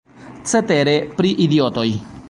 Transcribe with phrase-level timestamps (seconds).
[0.51, 1.89] Cetere, pri idiotoj.